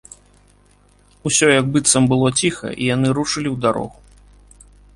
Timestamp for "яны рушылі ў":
2.95-3.57